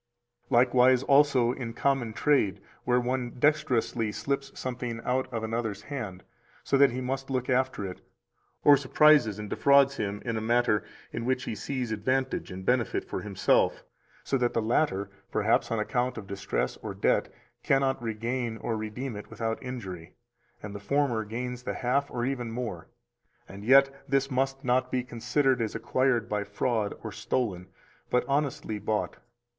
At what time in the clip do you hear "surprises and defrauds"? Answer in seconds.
8.75-9.97